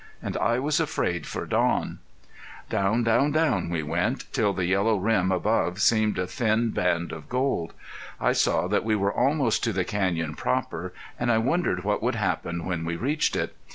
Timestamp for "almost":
9.13-9.63